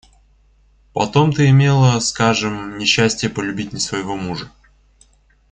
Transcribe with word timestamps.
Потом 0.93 1.31
ты 1.31 1.47
имела, 1.51 1.99
скажем, 1.99 2.79
несчастие 2.79 3.29
полюбить 3.29 3.71
не 3.71 3.79
своего 3.79 4.15
мужа. 4.17 4.49